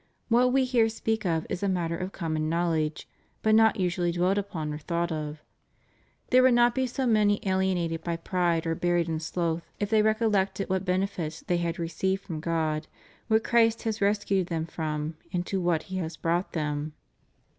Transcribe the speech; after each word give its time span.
What 0.29 0.51
We 0.51 0.63
here 0.63 0.89
speak 0.89 1.27
of 1.27 1.45
is 1.47 1.61
a 1.61 1.69
matter 1.69 1.95
of 1.95 2.11
common 2.11 2.49
knowl 2.49 2.73
edge, 2.73 3.07
but 3.43 3.53
not 3.53 3.79
usually 3.79 4.11
dwelt 4.11 4.39
upon 4.39 4.73
or 4.73 4.79
thought 4.79 5.11
of. 5.11 5.43
There 6.31 6.41
would 6.41 6.55
not 6.55 6.73
be 6.73 6.87
so 6.87 7.05
many 7.05 7.39
alienated 7.47 8.03
by 8.03 8.15
pride 8.15 8.65
or 8.65 8.73
buried 8.73 9.07
in 9.07 9.19
sloth 9.19 9.69
if 9.79 9.91
they 9.91 10.01
recollected 10.01 10.69
what 10.69 10.85
benefits 10.85 11.41
they 11.41 11.57
had 11.57 11.77
received 11.77 12.23
from 12.23 12.39
God, 12.39 12.87
what 13.27 13.43
Christ 13.43 13.83
has 13.83 14.01
rescued 14.01 14.47
them 14.47 14.65
from 14.65 15.17
and 15.31 15.45
to 15.45 15.61
what 15.61 15.83
He 15.83 15.97
has 15.97 16.17
brought 16.17 16.53
them. 16.53 16.93